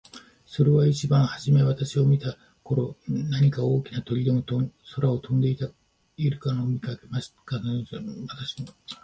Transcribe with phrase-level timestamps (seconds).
[0.47, 4.41] 「それでは一番はじめ私を見つけた頃、何か大きな鳥でも
[4.95, 5.75] 空を飛んでいる
[6.43, 8.97] のを見かけなかったでしょうか。」と私は尋ねてみました。